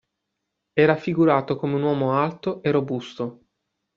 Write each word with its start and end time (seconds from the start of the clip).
È 0.73 0.83
raffigurato 0.83 1.55
come 1.55 1.75
un 1.75 1.83
uomo 1.83 2.13
alto 2.17 2.63
e 2.63 2.71
robusto. 2.71 3.45